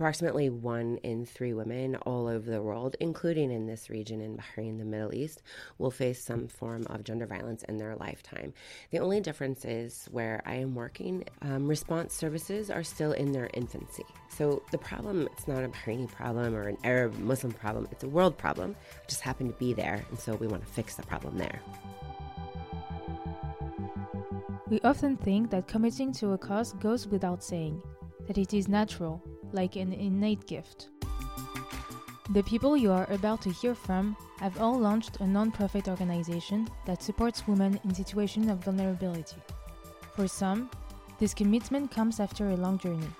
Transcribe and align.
Approximately 0.00 0.48
one 0.48 0.96
in 1.02 1.26
three 1.26 1.52
women 1.52 1.94
all 2.06 2.26
over 2.26 2.50
the 2.50 2.62
world, 2.62 2.96
including 3.00 3.50
in 3.50 3.66
this 3.66 3.90
region 3.90 4.22
in 4.22 4.38
Bahrain, 4.38 4.78
the 4.78 4.84
Middle 4.86 5.14
East, 5.14 5.42
will 5.76 5.90
face 5.90 6.24
some 6.24 6.48
form 6.48 6.86
of 6.86 7.04
gender 7.04 7.26
violence 7.26 7.64
in 7.64 7.76
their 7.76 7.94
lifetime. 7.96 8.54
The 8.92 9.00
only 9.00 9.20
difference 9.20 9.66
is 9.66 10.08
where 10.10 10.40
I 10.46 10.54
am 10.54 10.74
working, 10.74 11.24
um, 11.42 11.68
response 11.68 12.14
services 12.14 12.70
are 12.70 12.82
still 12.82 13.12
in 13.12 13.32
their 13.32 13.50
infancy. 13.52 14.06
So 14.30 14.62
the 14.70 14.78
problem, 14.78 15.28
it's 15.32 15.46
not 15.46 15.64
a 15.64 15.68
Bahraini 15.68 16.10
problem 16.10 16.54
or 16.54 16.62
an 16.62 16.78
Arab 16.82 17.18
Muslim 17.18 17.52
problem, 17.52 17.86
it's 17.92 18.02
a 18.02 18.08
world 18.08 18.38
problem. 18.38 18.76
Just 19.06 19.20
happened 19.20 19.50
to 19.50 19.58
be 19.58 19.74
there, 19.74 20.02
and 20.08 20.18
so 20.18 20.34
we 20.36 20.46
want 20.46 20.64
to 20.64 20.72
fix 20.72 20.94
the 20.94 21.02
problem 21.02 21.36
there. 21.36 21.60
We 24.70 24.80
often 24.80 25.18
think 25.18 25.50
that 25.50 25.68
committing 25.68 26.10
to 26.12 26.32
a 26.32 26.38
cause 26.38 26.72
goes 26.72 27.06
without 27.06 27.44
saying, 27.44 27.82
that 28.26 28.38
it 28.38 28.54
is 28.54 28.68
natural, 28.68 29.20
like 29.52 29.76
an 29.76 29.92
innate 29.92 30.46
gift. 30.46 30.88
The 32.30 32.42
people 32.44 32.76
you 32.76 32.92
are 32.92 33.10
about 33.10 33.42
to 33.42 33.50
hear 33.50 33.74
from 33.74 34.16
have 34.38 34.60
all 34.60 34.78
launched 34.78 35.20
a 35.20 35.26
non-profit 35.26 35.88
organization 35.88 36.68
that 36.86 37.02
supports 37.02 37.46
women 37.48 37.80
in 37.84 37.92
situations 37.92 38.48
of 38.48 38.64
vulnerability. 38.64 39.36
For 40.14 40.28
some, 40.28 40.70
this 41.18 41.34
commitment 41.34 41.90
comes 41.90 42.20
after 42.20 42.50
a 42.50 42.56
long 42.56 42.78
journey. 42.78 43.10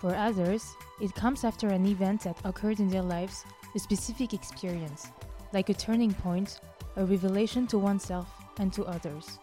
For 0.00 0.14
others, 0.14 0.64
it 1.00 1.14
comes 1.14 1.44
after 1.44 1.68
an 1.68 1.86
event 1.86 2.22
that 2.22 2.38
occurred 2.44 2.80
in 2.80 2.88
their 2.88 3.02
lives, 3.02 3.44
a 3.74 3.78
specific 3.78 4.32
experience, 4.32 5.08
like 5.52 5.68
a 5.68 5.74
turning 5.74 6.14
point, 6.14 6.60
a 6.96 7.04
revelation 7.04 7.66
to 7.68 7.78
oneself 7.78 8.28
and 8.58 8.72
to 8.72 8.84
others. 8.84 9.38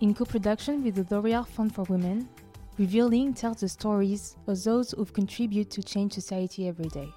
In 0.00 0.14
co 0.14 0.24
production 0.24 0.84
with 0.84 0.94
the 0.94 1.14
L'Oreal 1.14 1.46
Fund 1.46 1.74
for 1.74 1.82
Women, 1.82 2.28
Revealing 2.78 3.34
tells 3.34 3.60
the 3.60 3.68
stories 3.68 4.36
of 4.46 4.62
those 4.62 4.92
who 4.92 5.04
contribute 5.04 5.68
to 5.72 5.82
change 5.82 6.12
society 6.12 6.68
every 6.68 6.88
day. 6.88 7.12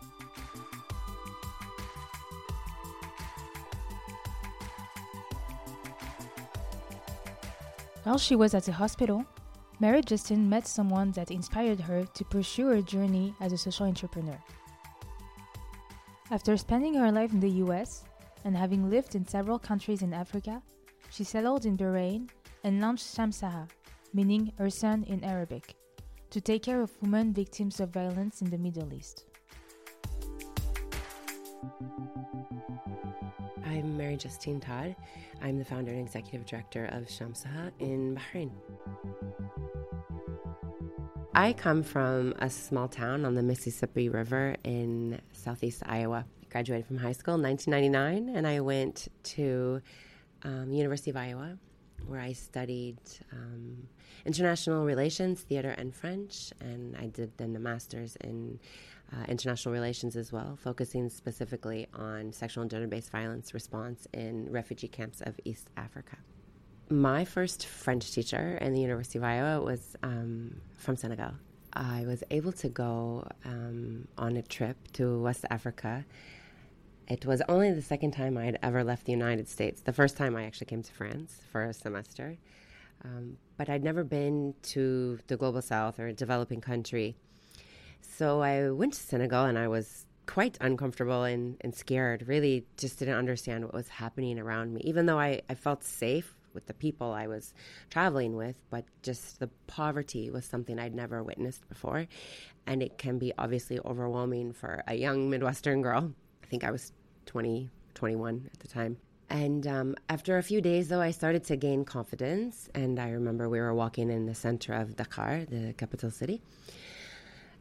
While 8.03 8.17
she 8.17 8.35
was 8.35 8.55
at 8.55 8.63
the 8.63 8.71
hospital, 8.71 9.23
Mary 9.79 10.01
Justine 10.01 10.49
met 10.49 10.65
someone 10.65 11.11
that 11.11 11.29
inspired 11.29 11.79
her 11.79 12.05
to 12.05 12.25
pursue 12.25 12.65
her 12.67 12.81
journey 12.81 13.35
as 13.39 13.53
a 13.53 13.57
social 13.57 13.85
entrepreneur. 13.85 14.41
After 16.31 16.57
spending 16.57 16.95
her 16.95 17.11
life 17.11 17.33
in 17.33 17.39
the 17.39 17.61
US 17.65 18.03
and 18.45 18.57
having 18.57 18.89
lived 18.89 19.13
in 19.13 19.27
several 19.27 19.59
countries 19.59 20.01
in 20.01 20.11
Africa, 20.11 20.63
she 21.11 21.23
settled 21.23 21.67
in 21.67 21.77
Bahrain 21.77 22.29
and 22.63 22.81
launched 22.81 23.05
Shamsaha, 23.15 23.67
meaning 24.13 24.51
her 24.57 24.69
sun 24.69 25.03
in 25.03 25.23
Arabic, 25.23 25.75
to 26.29 26.41
take 26.41 26.63
care 26.63 26.81
of 26.81 26.91
women 27.01 27.33
victims 27.33 27.79
of 27.79 27.89
violence 27.89 28.41
in 28.41 28.49
the 28.49 28.57
Middle 28.57 28.93
East. 28.93 29.25
I'm 33.65 33.97
Mary 33.97 34.17
Justine 34.17 34.59
Todd. 34.59 34.95
I'm 35.41 35.57
the 35.57 35.65
founder 35.65 35.91
and 35.91 36.01
executive 36.01 36.45
director 36.45 36.85
of 36.85 37.05
Shamsaha 37.05 37.71
in 37.79 38.17
Bahrain. 38.17 38.51
I 41.33 41.53
come 41.53 41.81
from 41.81 42.33
a 42.39 42.49
small 42.49 42.87
town 42.87 43.23
on 43.25 43.35
the 43.35 43.41
Mississippi 43.41 44.09
River 44.09 44.55
in 44.63 45.21
southeast 45.31 45.81
Iowa. 45.85 46.25
I 46.43 46.45
graduated 46.51 46.85
from 46.85 46.97
high 46.97 47.13
school 47.13 47.35
in 47.35 47.41
1999, 47.43 48.35
and 48.35 48.45
I 48.45 48.59
went 48.59 49.07
to 49.35 49.81
um, 50.43 50.71
University 50.71 51.09
of 51.09 51.17
Iowa 51.17 51.57
where 52.07 52.19
I 52.19 52.33
studied 52.33 52.97
um, 53.31 53.87
international 54.25 54.85
relations, 54.85 55.41
theater, 55.41 55.71
and 55.77 55.93
French. 55.93 56.51
And 56.59 56.95
I 56.97 57.07
did 57.07 57.37
then 57.37 57.55
a 57.55 57.59
master's 57.59 58.15
in 58.17 58.59
uh, 59.13 59.25
international 59.27 59.73
relations 59.73 60.15
as 60.15 60.31
well, 60.31 60.57
focusing 60.61 61.09
specifically 61.09 61.87
on 61.93 62.31
sexual 62.31 62.61
and 62.61 62.71
gender 62.71 62.87
based 62.87 63.11
violence 63.11 63.53
response 63.53 64.07
in 64.13 64.51
refugee 64.51 64.87
camps 64.87 65.21
of 65.21 65.39
East 65.43 65.69
Africa. 65.77 66.17
My 66.89 67.23
first 67.23 67.65
French 67.65 68.11
teacher 68.11 68.57
in 68.59 68.73
the 68.73 68.81
University 68.81 69.17
of 69.17 69.23
Iowa 69.23 69.63
was 69.63 69.95
um, 70.03 70.55
from 70.77 70.95
Senegal. 70.95 71.31
I 71.73 72.03
was 72.05 72.21
able 72.31 72.51
to 72.53 72.67
go 72.67 73.25
um, 73.45 74.07
on 74.17 74.35
a 74.35 74.41
trip 74.41 74.75
to 74.93 75.21
West 75.21 75.45
Africa 75.49 76.05
it 77.11 77.25
was 77.25 77.41
only 77.49 77.73
the 77.73 77.81
second 77.81 78.11
time 78.11 78.37
I 78.37 78.45
had 78.45 78.57
ever 78.63 78.85
left 78.85 79.05
the 79.05 79.11
United 79.11 79.49
States. 79.49 79.81
The 79.81 79.91
first 79.91 80.15
time 80.15 80.33
I 80.37 80.45
actually 80.45 80.67
came 80.67 80.81
to 80.81 80.91
France 80.93 81.41
for 81.51 81.65
a 81.65 81.73
semester. 81.73 82.37
Um, 83.03 83.37
but 83.57 83.67
I'd 83.69 83.83
never 83.83 84.05
been 84.05 84.53
to 84.73 85.19
the 85.27 85.35
global 85.35 85.61
south 85.61 85.99
or 85.99 86.07
a 86.07 86.13
developing 86.13 86.61
country. 86.61 87.17
So 88.01 88.41
I 88.41 88.69
went 88.69 88.93
to 88.93 88.99
Senegal 88.99 89.43
and 89.45 89.57
I 89.57 89.67
was 89.67 90.05
quite 90.25 90.57
uncomfortable 90.61 91.23
and, 91.23 91.57
and 91.59 91.75
scared, 91.75 92.27
really 92.27 92.65
just 92.77 92.99
didn't 92.99 93.17
understand 93.17 93.65
what 93.65 93.73
was 93.73 93.89
happening 93.89 94.39
around 94.39 94.73
me, 94.73 94.81
even 94.85 95.05
though 95.05 95.19
I, 95.19 95.41
I 95.49 95.55
felt 95.55 95.83
safe 95.83 96.33
with 96.53 96.65
the 96.67 96.73
people 96.73 97.11
I 97.11 97.27
was 97.27 97.53
traveling 97.89 98.37
with, 98.37 98.55
but 98.69 98.85
just 99.01 99.39
the 99.39 99.49
poverty 99.67 100.29
was 100.29 100.45
something 100.45 100.79
I'd 100.79 100.95
never 100.95 101.23
witnessed 101.23 101.67
before. 101.67 102.07
And 102.65 102.81
it 102.81 102.97
can 102.97 103.17
be 103.17 103.33
obviously 103.37 103.79
overwhelming 103.83 104.53
for 104.53 104.83
a 104.87 104.95
young 104.95 105.29
Midwestern 105.29 105.81
girl. 105.81 106.13
I 106.43 106.47
think 106.47 106.63
I 106.63 106.71
was 106.71 106.93
20, 107.25 107.69
21 107.93 108.49
at 108.53 108.59
the 108.59 108.67
time. 108.67 108.97
And 109.29 109.65
um, 109.65 109.95
after 110.09 110.37
a 110.37 110.43
few 110.43 110.59
days, 110.59 110.89
though, 110.89 110.99
I 110.99 111.11
started 111.11 111.45
to 111.45 111.55
gain 111.55 111.85
confidence. 111.85 112.69
And 112.75 112.99
I 112.99 113.11
remember 113.11 113.47
we 113.47 113.59
were 113.59 113.73
walking 113.73 114.09
in 114.09 114.25
the 114.25 114.35
center 114.35 114.73
of 114.73 114.97
Dakar, 114.97 115.45
the 115.45 115.73
capital 115.77 116.11
city. 116.11 116.41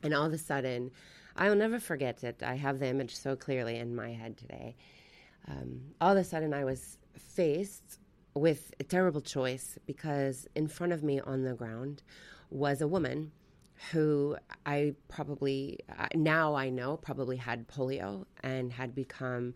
And 0.02 0.12
all 0.12 0.24
of 0.24 0.32
a 0.32 0.38
sudden, 0.38 0.90
I 1.36 1.48
will 1.48 1.56
never 1.56 1.78
forget 1.78 2.24
it. 2.24 2.42
I 2.42 2.56
have 2.56 2.80
the 2.80 2.88
image 2.88 3.14
so 3.14 3.36
clearly 3.36 3.76
in 3.76 3.94
my 3.94 4.10
head 4.10 4.36
today. 4.36 4.74
Um, 5.46 5.80
all 6.00 6.12
of 6.12 6.18
a 6.18 6.24
sudden, 6.24 6.52
I 6.52 6.64
was 6.64 6.98
faced 7.16 8.00
with 8.34 8.74
a 8.80 8.84
terrible 8.84 9.20
choice 9.20 9.78
because 9.86 10.48
in 10.54 10.66
front 10.68 10.92
of 10.92 11.02
me 11.02 11.20
on 11.20 11.44
the 11.44 11.54
ground 11.54 12.02
was 12.50 12.80
a 12.80 12.88
woman 12.88 13.32
who 13.92 14.36
I 14.66 14.94
probably 15.08 15.80
now 16.14 16.54
I 16.54 16.68
know 16.70 16.96
probably 16.96 17.36
had 17.36 17.66
polio 17.68 18.26
and 18.42 18.72
had 18.72 18.94
become 18.94 19.54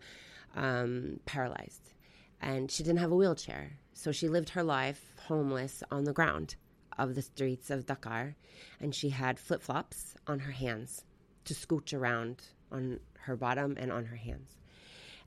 um, 0.55 1.19
paralyzed, 1.25 1.93
and 2.41 2.71
she 2.71 2.83
didn't 2.83 2.99
have 2.99 3.11
a 3.11 3.15
wheelchair, 3.15 3.77
so 3.93 4.11
she 4.11 4.27
lived 4.27 4.49
her 4.49 4.63
life 4.63 5.13
homeless 5.27 5.83
on 5.91 6.05
the 6.05 6.13
ground 6.13 6.55
of 6.97 7.15
the 7.15 7.21
streets 7.21 7.69
of 7.69 7.85
Dakar, 7.85 8.35
and 8.79 8.95
she 8.95 9.09
had 9.09 9.39
flip 9.39 9.61
flops 9.61 10.15
on 10.27 10.39
her 10.39 10.51
hands 10.51 11.03
to 11.45 11.53
scooch 11.53 11.93
around 11.93 12.41
on 12.71 12.99
her 13.19 13.35
bottom 13.35 13.75
and 13.77 13.91
on 13.91 14.05
her 14.05 14.15
hands. 14.15 14.57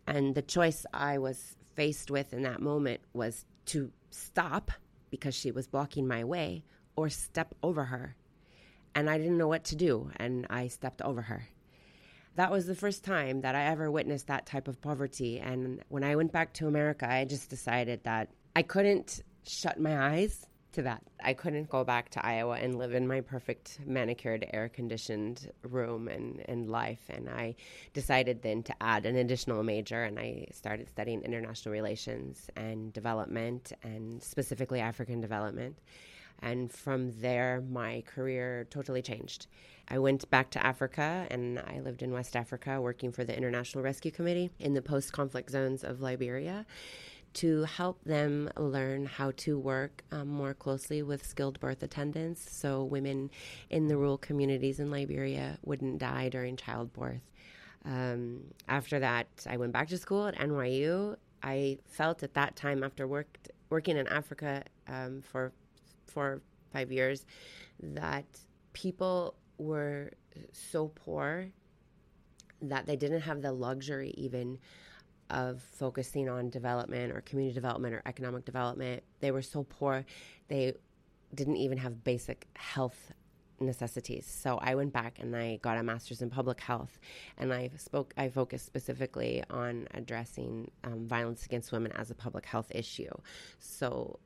And 0.06 0.34
the 0.34 0.42
choice 0.42 0.86
I 0.92 1.18
was 1.18 1.56
faced 1.74 2.10
with 2.10 2.32
in 2.32 2.42
that 2.42 2.62
moment 2.62 3.00
was 3.12 3.44
to 3.66 3.92
stop 4.10 4.72
because 5.10 5.34
she 5.34 5.50
was 5.50 5.66
blocking 5.66 6.08
my 6.08 6.24
way 6.24 6.64
or 6.96 7.08
step 7.08 7.54
over 7.62 7.84
her 7.84 8.16
and 8.94 9.08
I 9.08 9.18
didn't 9.18 9.38
know 9.38 9.48
what 9.48 9.64
to 9.64 9.76
do, 9.76 10.10
and 10.16 10.46
I 10.50 10.68
stepped 10.68 11.02
over 11.02 11.22
her. 11.22 11.48
That 12.36 12.50
was 12.50 12.66
the 12.66 12.74
first 12.74 13.04
time 13.04 13.40
that 13.40 13.54
I 13.54 13.64
ever 13.64 13.90
witnessed 13.90 14.28
that 14.28 14.46
type 14.46 14.68
of 14.68 14.80
poverty. 14.80 15.40
And 15.40 15.82
when 15.88 16.04
I 16.04 16.14
went 16.14 16.32
back 16.32 16.52
to 16.54 16.68
America, 16.68 17.10
I 17.10 17.24
just 17.24 17.50
decided 17.50 18.04
that 18.04 18.28
I 18.54 18.62
couldn't 18.62 19.22
shut 19.42 19.80
my 19.80 20.14
eyes 20.14 20.46
to 20.72 20.82
that. 20.82 21.02
I 21.22 21.34
couldn't 21.34 21.68
go 21.68 21.82
back 21.82 22.10
to 22.10 22.24
Iowa 22.24 22.56
and 22.56 22.78
live 22.78 22.94
in 22.94 23.08
my 23.08 23.20
perfect 23.20 23.80
manicured, 23.84 24.46
air 24.52 24.68
conditioned 24.68 25.50
room 25.62 26.08
and, 26.08 26.42
and 26.48 26.68
life. 26.68 27.02
And 27.08 27.28
I 27.28 27.56
decided 27.94 28.42
then 28.42 28.62
to 28.64 28.74
add 28.80 29.06
an 29.06 29.16
additional 29.16 29.62
major 29.62 30.04
and 30.04 30.18
I 30.18 30.46
started 30.52 30.88
studying 30.88 31.22
international 31.22 31.72
relations 31.72 32.50
and 32.54 32.92
development 32.92 33.72
and 33.82 34.22
specifically 34.22 34.80
African 34.80 35.20
development. 35.20 35.78
And 36.40 36.72
from 36.72 37.20
there, 37.20 37.62
my 37.68 38.02
career 38.06 38.66
totally 38.70 39.02
changed. 39.02 39.46
I 39.88 39.98
went 39.98 40.28
back 40.30 40.50
to 40.50 40.64
Africa 40.64 41.26
and 41.30 41.58
I 41.58 41.80
lived 41.80 42.02
in 42.02 42.12
West 42.12 42.36
Africa 42.36 42.80
working 42.80 43.10
for 43.10 43.24
the 43.24 43.36
International 43.36 43.82
Rescue 43.82 44.10
Committee 44.10 44.50
in 44.58 44.74
the 44.74 44.82
post 44.82 45.12
conflict 45.12 45.50
zones 45.50 45.82
of 45.82 46.00
Liberia 46.00 46.66
to 47.34 47.64
help 47.64 48.02
them 48.04 48.50
learn 48.56 49.06
how 49.06 49.32
to 49.36 49.58
work 49.58 50.02
um, 50.12 50.28
more 50.28 50.54
closely 50.54 51.02
with 51.02 51.24
skilled 51.24 51.60
birth 51.60 51.82
attendants 51.82 52.50
so 52.50 52.84
women 52.84 53.30
in 53.70 53.86
the 53.86 53.96
rural 53.96 54.18
communities 54.18 54.80
in 54.80 54.90
Liberia 54.90 55.58
wouldn't 55.62 55.98
die 55.98 56.28
during 56.28 56.56
childbirth. 56.56 57.20
Um, 57.84 58.40
after 58.68 58.98
that, 58.98 59.28
I 59.48 59.56
went 59.56 59.72
back 59.72 59.88
to 59.88 59.98
school 59.98 60.26
at 60.26 60.36
NYU. 60.36 61.16
I 61.42 61.78
felt 61.86 62.22
at 62.22 62.34
that 62.34 62.56
time, 62.56 62.82
after 62.82 63.06
worked, 63.06 63.50
working 63.70 63.96
in 63.96 64.06
Africa 64.08 64.64
um, 64.88 65.22
for 65.22 65.52
four 66.18 66.42
five 66.72 66.90
years 66.90 67.24
that 67.80 68.26
people 68.72 69.34
were 69.58 70.10
so 70.52 70.88
poor 70.88 71.46
that 72.60 72.86
they 72.86 72.96
didn't 72.96 73.20
have 73.20 73.40
the 73.40 73.52
luxury 73.52 74.12
even 74.16 74.58
of 75.30 75.62
focusing 75.62 76.28
on 76.28 76.50
development 76.50 77.12
or 77.12 77.20
community 77.20 77.54
development 77.54 77.94
or 77.94 78.02
economic 78.04 78.44
development. 78.44 79.02
They 79.20 79.30
were 79.30 79.42
so 79.42 79.62
poor, 79.62 80.04
they 80.48 80.74
didn't 81.32 81.56
even 81.56 81.78
have 81.78 82.02
basic 82.02 82.48
health 82.54 83.12
necessities. 83.60 84.26
So 84.26 84.58
I 84.60 84.74
went 84.74 84.92
back 84.92 85.18
and 85.20 85.36
I 85.36 85.58
got 85.62 85.78
a 85.78 85.82
master's 85.82 86.22
in 86.22 86.30
public 86.30 86.60
health, 86.60 86.98
and 87.36 87.52
I 87.52 87.70
spoke. 87.76 88.12
I 88.16 88.28
focused 88.28 88.66
specifically 88.66 89.44
on 89.50 89.88
addressing 89.94 90.70
um, 90.84 91.06
violence 91.06 91.44
against 91.44 91.72
women 91.72 91.92
as 91.92 92.10
a 92.10 92.14
public 92.14 92.46
health 92.46 92.70
issue. 92.74 93.10
So 93.58 94.18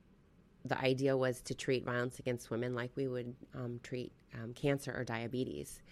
the 0.64 0.78
idea 0.78 1.16
was 1.16 1.40
to 1.42 1.54
treat 1.54 1.84
violence 1.84 2.18
against 2.18 2.50
women 2.50 2.74
like 2.74 2.90
we 2.94 3.08
would 3.08 3.34
um, 3.54 3.80
treat 3.82 4.12
um, 4.34 4.52
cancer 4.54 4.94
or 4.96 5.04
diabetes 5.04 5.82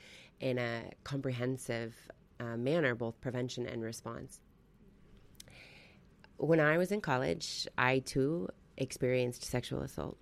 in 0.40 0.58
a 0.58 0.82
comprehensive 1.04 1.94
uh, 2.38 2.56
manner, 2.56 2.94
both 2.94 3.20
prevention 3.20 3.66
and 3.66 3.82
response. 3.82 4.40
When 6.36 6.60
I 6.60 6.78
was 6.78 6.90
in 6.90 7.00
college, 7.00 7.68
I 7.76 7.98
too 7.98 8.48
experienced 8.78 9.44
sexual 9.44 9.82
assault. 9.82 10.16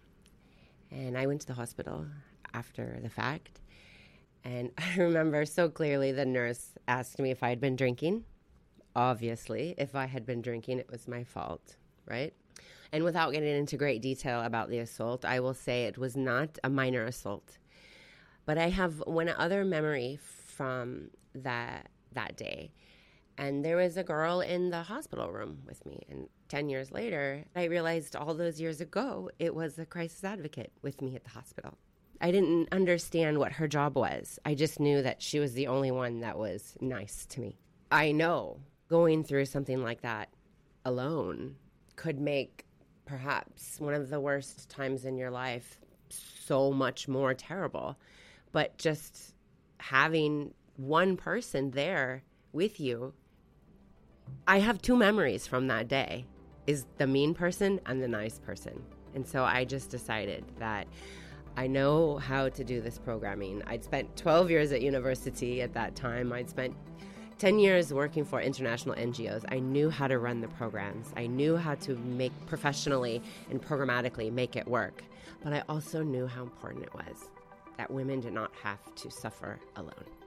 And 0.90 1.16
I 1.16 1.26
went 1.26 1.42
to 1.42 1.46
the 1.46 1.54
hospital 1.54 2.06
after 2.54 2.98
the 3.02 3.10
fact. 3.10 3.60
And 4.44 4.70
I 4.78 4.96
remember 4.96 5.44
so 5.44 5.68
clearly 5.68 6.12
the 6.12 6.26
nurse 6.26 6.72
asked 6.88 7.18
me 7.18 7.30
if 7.30 7.42
I 7.42 7.50
had 7.50 7.60
been 7.60 7.76
drinking. 7.76 8.24
Obviously, 8.96 9.74
if 9.78 9.94
I 9.94 10.06
had 10.06 10.26
been 10.26 10.42
drinking, 10.42 10.78
it 10.78 10.90
was 10.90 11.06
my 11.06 11.22
fault, 11.22 11.76
right? 12.06 12.34
And 12.92 13.04
without 13.04 13.32
getting 13.32 13.56
into 13.56 13.76
great 13.76 14.02
detail 14.02 14.42
about 14.42 14.70
the 14.70 14.78
assault, 14.78 15.24
I 15.24 15.40
will 15.40 15.54
say 15.54 15.84
it 15.84 15.98
was 15.98 16.16
not 16.16 16.58
a 16.64 16.70
minor 16.70 17.04
assault. 17.04 17.58
But 18.46 18.56
I 18.58 18.70
have 18.70 19.02
one 19.06 19.28
other 19.28 19.64
memory 19.64 20.18
from 20.22 21.10
that 21.34 21.90
that 22.12 22.36
day. 22.36 22.72
And 23.36 23.64
there 23.64 23.76
was 23.76 23.96
a 23.96 24.02
girl 24.02 24.40
in 24.40 24.70
the 24.70 24.82
hospital 24.82 25.30
room 25.30 25.58
with 25.66 25.84
me. 25.86 26.02
And 26.10 26.28
10 26.48 26.68
years 26.68 26.90
later, 26.90 27.44
I 27.54 27.64
realized 27.64 28.16
all 28.16 28.34
those 28.34 28.60
years 28.60 28.80
ago, 28.80 29.30
it 29.38 29.54
was 29.54 29.78
a 29.78 29.86
crisis 29.86 30.24
advocate 30.24 30.72
with 30.82 31.00
me 31.02 31.14
at 31.14 31.24
the 31.24 31.30
hospital. 31.30 31.74
I 32.20 32.32
didn't 32.32 32.68
understand 32.72 33.38
what 33.38 33.52
her 33.52 33.68
job 33.68 33.96
was. 33.96 34.40
I 34.44 34.54
just 34.54 34.80
knew 34.80 35.02
that 35.02 35.22
she 35.22 35.38
was 35.38 35.52
the 35.52 35.68
only 35.68 35.92
one 35.92 36.20
that 36.20 36.36
was 36.36 36.76
nice 36.80 37.26
to 37.26 37.40
me. 37.40 37.58
I 37.92 38.10
know 38.10 38.58
going 38.88 39.22
through 39.22 39.44
something 39.44 39.82
like 39.82 40.00
that 40.02 40.30
alone 40.84 41.56
could 41.94 42.18
make 42.18 42.64
perhaps 43.08 43.80
one 43.80 43.94
of 43.94 44.10
the 44.10 44.20
worst 44.20 44.68
times 44.68 45.04
in 45.04 45.16
your 45.16 45.30
life 45.30 45.80
so 46.10 46.72
much 46.72 47.08
more 47.08 47.34
terrible. 47.34 47.96
But 48.52 48.78
just 48.78 49.34
having 49.78 50.54
one 50.76 51.16
person 51.16 51.72
there 51.72 52.22
with 52.52 52.78
you 52.80 53.14
I 54.46 54.60
have 54.60 54.80
two 54.80 54.96
memories 54.96 55.46
from 55.46 55.66
that 55.68 55.88
day 55.88 56.26
is 56.66 56.86
the 56.96 57.06
mean 57.06 57.34
person 57.34 57.80
and 57.86 58.02
the 58.02 58.08
nice 58.08 58.38
person. 58.38 58.82
And 59.14 59.26
so 59.26 59.44
I 59.44 59.64
just 59.64 59.90
decided 59.90 60.44
that 60.58 60.86
I 61.56 61.66
know 61.66 62.18
how 62.18 62.48
to 62.50 62.64
do 62.64 62.80
this 62.80 62.98
programming. 62.98 63.62
I'd 63.66 63.84
spent 63.84 64.16
12 64.16 64.50
years 64.50 64.72
at 64.72 64.82
university 64.82 65.62
at 65.62 65.72
that 65.74 65.96
time. 65.96 66.32
I'd 66.32 66.48
spent 66.48 66.74
10 67.38 67.60
years 67.60 67.94
working 67.94 68.24
for 68.24 68.40
international 68.40 68.96
NGOs. 68.96 69.44
I 69.48 69.60
knew 69.60 69.90
how 69.90 70.08
to 70.08 70.18
run 70.18 70.40
the 70.40 70.48
programs. 70.48 71.12
I 71.16 71.28
knew 71.28 71.56
how 71.56 71.76
to 71.76 71.94
make 71.94 72.32
professionally 72.46 73.22
and 73.48 73.62
programmatically 73.62 74.32
make 74.32 74.56
it 74.56 74.66
work. 74.66 75.04
But 75.44 75.52
I 75.52 75.62
also 75.68 76.02
knew 76.02 76.26
how 76.26 76.42
important 76.42 76.84
it 76.84 76.94
was 76.94 77.28
that 77.76 77.92
women 77.92 78.20
did 78.20 78.32
not 78.32 78.50
have 78.64 78.80
to 78.96 79.10
suffer 79.10 79.60
alone. 79.76 80.17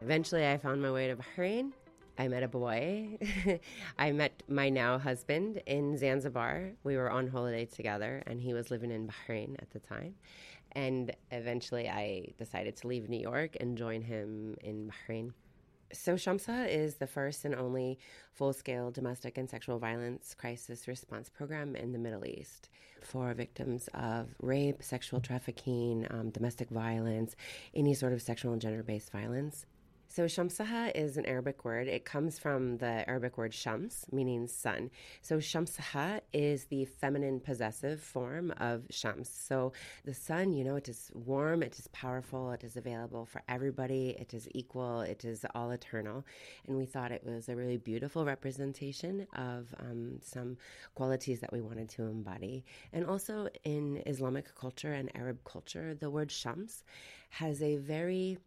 Eventually, 0.00 0.46
I 0.46 0.58
found 0.58 0.80
my 0.80 0.92
way 0.92 1.08
to 1.08 1.16
Bahrain. 1.16 1.72
I 2.18 2.28
met 2.28 2.44
a 2.44 2.48
boy. 2.48 3.18
I 3.98 4.12
met 4.12 4.42
my 4.48 4.68
now 4.68 4.98
husband 4.98 5.60
in 5.66 5.96
Zanzibar. 5.96 6.70
We 6.84 6.96
were 6.96 7.10
on 7.10 7.26
holiday 7.26 7.64
together, 7.64 8.22
and 8.26 8.40
he 8.40 8.54
was 8.54 8.70
living 8.70 8.92
in 8.92 9.08
Bahrain 9.08 9.60
at 9.60 9.70
the 9.70 9.80
time. 9.80 10.14
And 10.72 11.14
eventually, 11.32 11.88
I 11.88 12.28
decided 12.38 12.76
to 12.76 12.86
leave 12.86 13.08
New 13.08 13.20
York 13.20 13.56
and 13.58 13.76
join 13.76 14.02
him 14.02 14.56
in 14.62 14.90
Bahrain. 14.90 15.32
So, 15.92 16.14
Shamsaha 16.14 16.68
is 16.68 16.96
the 16.96 17.06
first 17.06 17.44
and 17.44 17.54
only 17.54 17.98
full 18.32 18.52
scale 18.52 18.92
domestic 18.92 19.36
and 19.36 19.50
sexual 19.50 19.78
violence 19.78 20.34
crisis 20.38 20.86
response 20.86 21.28
program 21.28 21.74
in 21.74 21.92
the 21.92 21.98
Middle 21.98 22.24
East 22.24 22.68
for 23.00 23.32
victims 23.34 23.88
of 23.94 24.28
rape, 24.40 24.82
sexual 24.82 25.20
trafficking, 25.20 26.06
um, 26.10 26.30
domestic 26.30 26.68
violence, 26.68 27.34
any 27.74 27.94
sort 27.94 28.12
of 28.12 28.22
sexual 28.22 28.52
and 28.52 28.60
gender 28.60 28.82
based 28.82 29.10
violence. 29.10 29.66
So 30.10 30.24
Shamsaha 30.24 30.92
is 30.94 31.18
an 31.18 31.26
Arabic 31.26 31.66
word. 31.66 31.86
It 31.86 32.06
comes 32.06 32.38
from 32.38 32.78
the 32.78 33.08
Arabic 33.08 33.36
word 33.36 33.52
shams, 33.52 34.06
meaning 34.10 34.48
sun. 34.48 34.90
So 35.20 35.36
Shamsaha 35.36 36.22
is 36.32 36.64
the 36.64 36.86
feminine 36.86 37.40
possessive 37.40 38.00
form 38.00 38.52
of 38.56 38.84
shams. 38.88 39.28
So 39.28 39.74
the 40.06 40.14
sun, 40.14 40.54
you 40.54 40.64
know, 40.64 40.76
it 40.76 40.88
is 40.88 41.10
warm, 41.14 41.62
it 41.62 41.78
is 41.78 41.88
powerful, 41.88 42.52
it 42.52 42.64
is 42.64 42.78
available 42.78 43.26
for 43.26 43.42
everybody, 43.48 44.16
it 44.18 44.32
is 44.32 44.48
equal, 44.54 45.02
it 45.02 45.26
is 45.26 45.44
all 45.54 45.70
eternal. 45.72 46.24
And 46.66 46.78
we 46.78 46.86
thought 46.86 47.12
it 47.12 47.22
was 47.24 47.50
a 47.50 47.54
really 47.54 47.76
beautiful 47.76 48.24
representation 48.24 49.26
of 49.34 49.66
um, 49.78 50.20
some 50.22 50.56
qualities 50.94 51.40
that 51.40 51.52
we 51.52 51.60
wanted 51.60 51.90
to 51.90 52.04
embody. 52.04 52.64
And 52.94 53.04
also 53.04 53.48
in 53.64 54.02
Islamic 54.06 54.54
culture 54.54 54.94
and 54.94 55.14
Arab 55.14 55.44
culture, 55.44 55.94
the 55.94 56.08
word 56.08 56.32
shams 56.32 56.82
has 57.30 57.60
a 57.62 57.76
very 57.76 58.38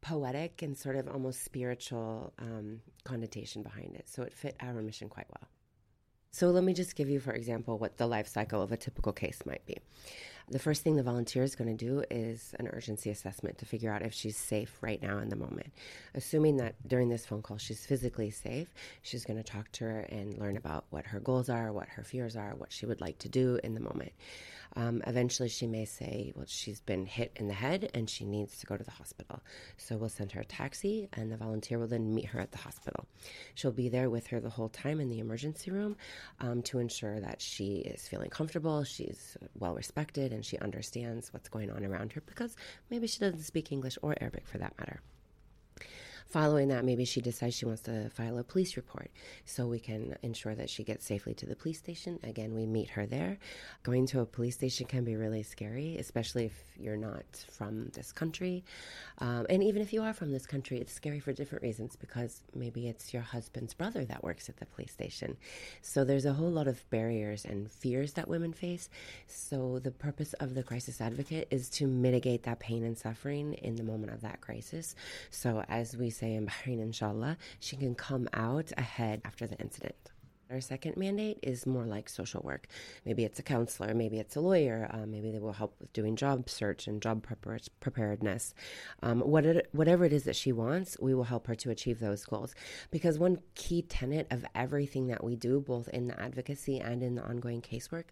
poetic 0.00 0.62
and 0.62 0.76
sort 0.76 0.96
of 0.96 1.08
almost 1.08 1.44
spiritual 1.44 2.32
um, 2.38 2.80
connotation 3.04 3.62
behind 3.62 3.94
it. 3.94 4.08
So 4.08 4.22
it 4.22 4.32
fit 4.32 4.56
our 4.60 4.74
mission 4.74 5.08
quite 5.08 5.26
well. 5.28 5.48
So 6.30 6.50
let 6.50 6.62
me 6.62 6.74
just 6.74 6.94
give 6.94 7.08
you, 7.08 7.20
for 7.20 7.32
example, 7.32 7.78
what 7.78 7.96
the 7.96 8.06
life 8.06 8.28
cycle 8.28 8.62
of 8.62 8.70
a 8.70 8.76
typical 8.76 9.12
case 9.12 9.44
might 9.46 9.64
be. 9.66 9.78
The 10.50 10.58
first 10.58 10.82
thing 10.82 10.96
the 10.96 11.02
volunteer 11.02 11.42
is 11.42 11.54
going 11.54 11.76
to 11.76 11.84
do 11.84 12.02
is 12.10 12.54
an 12.58 12.68
urgency 12.68 13.10
assessment 13.10 13.58
to 13.58 13.66
figure 13.66 13.92
out 13.92 14.00
if 14.00 14.14
she's 14.14 14.36
safe 14.36 14.78
right 14.80 15.02
now 15.02 15.18
in 15.18 15.28
the 15.28 15.36
moment. 15.36 15.70
Assuming 16.14 16.56
that 16.56 16.74
during 16.88 17.10
this 17.10 17.26
phone 17.26 17.42
call 17.42 17.58
she's 17.58 17.84
physically 17.84 18.30
safe, 18.30 18.72
she's 19.02 19.26
going 19.26 19.36
to 19.36 19.42
talk 19.42 19.70
to 19.72 19.84
her 19.84 20.00
and 20.00 20.38
learn 20.38 20.56
about 20.56 20.86
what 20.88 21.04
her 21.04 21.20
goals 21.20 21.50
are, 21.50 21.70
what 21.70 21.88
her 21.88 22.02
fears 22.02 22.34
are, 22.34 22.54
what 22.54 22.72
she 22.72 22.86
would 22.86 23.02
like 23.02 23.18
to 23.18 23.28
do 23.28 23.60
in 23.62 23.74
the 23.74 23.80
moment. 23.80 24.12
Um, 24.76 25.02
eventually, 25.06 25.48
she 25.48 25.66
may 25.66 25.86
say, 25.86 26.32
well, 26.36 26.44
she's 26.46 26.80
been 26.80 27.06
hit 27.06 27.32
in 27.36 27.48
the 27.48 27.54
head 27.54 27.90
and 27.94 28.08
she 28.08 28.24
needs 28.24 28.58
to 28.58 28.66
go 28.66 28.76
to 28.76 28.84
the 28.84 28.90
hospital. 28.90 29.40
So 29.76 29.96
we'll 29.96 30.08
send 30.08 30.32
her 30.32 30.42
a 30.42 30.44
taxi, 30.44 31.08
and 31.14 31.32
the 31.32 31.36
volunteer 31.36 31.78
will 31.78 31.86
then 31.86 32.14
meet 32.14 32.26
her 32.26 32.40
at 32.40 32.52
the 32.52 32.58
hospital. 32.58 33.06
She'll 33.54 33.72
be 33.72 33.88
there 33.88 34.10
with 34.10 34.26
her 34.28 34.40
the 34.40 34.50
whole 34.50 34.68
time 34.68 35.00
in 35.00 35.08
the 35.08 35.20
emergency 35.20 35.70
room 35.70 35.96
um, 36.40 36.62
to 36.64 36.78
ensure 36.78 37.18
that 37.18 37.40
she 37.40 37.76
is 37.76 38.06
feeling 38.06 38.30
comfortable, 38.30 38.84
she's 38.84 39.36
well 39.58 39.74
respected, 39.74 40.32
and 40.38 40.46
she 40.46 40.56
understands 40.58 41.32
what's 41.32 41.48
going 41.48 41.68
on 41.68 41.84
around 41.84 42.12
her 42.12 42.22
because 42.24 42.56
maybe 42.90 43.08
she 43.08 43.18
doesn't 43.18 43.42
speak 43.42 43.72
English 43.72 43.98
or 44.00 44.14
Arabic 44.20 44.46
for 44.46 44.58
that 44.58 44.72
matter. 44.78 45.00
Following 46.30 46.68
that, 46.68 46.84
maybe 46.84 47.06
she 47.06 47.22
decides 47.22 47.56
she 47.56 47.64
wants 47.64 47.80
to 47.82 48.10
file 48.10 48.36
a 48.36 48.44
police 48.44 48.76
report 48.76 49.10
so 49.46 49.66
we 49.66 49.78
can 49.78 50.14
ensure 50.22 50.54
that 50.54 50.68
she 50.68 50.84
gets 50.84 51.06
safely 51.06 51.32
to 51.32 51.46
the 51.46 51.56
police 51.56 51.78
station. 51.78 52.18
Again, 52.22 52.54
we 52.54 52.66
meet 52.66 52.90
her 52.90 53.06
there. 53.06 53.38
Going 53.82 54.06
to 54.08 54.20
a 54.20 54.26
police 54.26 54.54
station 54.54 54.86
can 54.86 55.04
be 55.04 55.16
really 55.16 55.42
scary, 55.42 55.96
especially 55.96 56.44
if 56.44 56.64
you're 56.78 56.98
not 56.98 57.24
from 57.50 57.88
this 57.94 58.12
country. 58.12 58.62
Um, 59.20 59.46
and 59.48 59.62
even 59.62 59.80
if 59.80 59.94
you 59.94 60.02
are 60.02 60.12
from 60.12 60.30
this 60.30 60.44
country, 60.44 60.78
it's 60.78 60.92
scary 60.92 61.18
for 61.18 61.32
different 61.32 61.62
reasons 61.62 61.96
because 61.96 62.42
maybe 62.54 62.88
it's 62.88 63.14
your 63.14 63.22
husband's 63.22 63.72
brother 63.72 64.04
that 64.04 64.22
works 64.22 64.50
at 64.50 64.58
the 64.58 64.66
police 64.66 64.92
station. 64.92 65.38
So 65.80 66.04
there's 66.04 66.26
a 66.26 66.34
whole 66.34 66.50
lot 66.50 66.68
of 66.68 66.88
barriers 66.90 67.46
and 67.46 67.70
fears 67.70 68.12
that 68.12 68.28
women 68.28 68.52
face. 68.52 68.90
So 69.28 69.78
the 69.78 69.92
purpose 69.92 70.34
of 70.34 70.54
the 70.54 70.62
crisis 70.62 71.00
advocate 71.00 71.48
is 71.50 71.70
to 71.70 71.86
mitigate 71.86 72.42
that 72.42 72.60
pain 72.60 72.84
and 72.84 72.98
suffering 72.98 73.54
in 73.54 73.76
the 73.76 73.82
moment 73.82 74.12
of 74.12 74.20
that 74.20 74.42
crisis. 74.42 74.94
So 75.30 75.64
as 75.68 75.96
we 75.96 76.10
say 76.18 76.34
in 76.34 76.46
Bahrain, 76.46 76.80
inshallah, 76.80 77.38
she 77.60 77.76
can 77.76 77.94
come 77.94 78.28
out 78.34 78.72
ahead 78.76 79.20
after 79.24 79.46
the 79.46 79.56
incident. 79.58 79.94
Our 80.50 80.62
second 80.62 80.96
mandate 80.96 81.38
is 81.42 81.66
more 81.66 81.84
like 81.84 82.08
social 82.08 82.40
work. 82.42 82.68
Maybe 83.04 83.24
it's 83.24 83.38
a 83.38 83.42
counselor, 83.42 83.92
maybe 83.92 84.18
it's 84.18 84.34
a 84.34 84.40
lawyer, 84.40 84.88
uh, 84.90 85.04
maybe 85.04 85.30
they 85.30 85.40
will 85.40 85.52
help 85.52 85.74
with 85.78 85.92
doing 85.92 86.16
job 86.16 86.48
search 86.48 86.86
and 86.86 87.02
job 87.02 87.26
preparedness. 87.80 88.54
Um, 89.02 89.20
what 89.20 89.44
it, 89.44 89.68
whatever 89.72 90.06
it 90.06 90.12
is 90.14 90.24
that 90.24 90.36
she 90.36 90.52
wants, 90.52 90.96
we 91.00 91.14
will 91.14 91.24
help 91.24 91.46
her 91.48 91.54
to 91.56 91.70
achieve 91.70 92.00
those 92.00 92.24
goals. 92.24 92.54
Because 92.90 93.18
one 93.18 93.40
key 93.54 93.82
tenet 93.82 94.26
of 94.30 94.46
everything 94.54 95.08
that 95.08 95.22
we 95.22 95.36
do, 95.36 95.60
both 95.60 95.88
in 95.88 96.08
the 96.08 96.18
advocacy 96.18 96.80
and 96.80 97.02
in 97.02 97.14
the 97.16 97.22
ongoing 97.22 97.60
casework, 97.60 98.04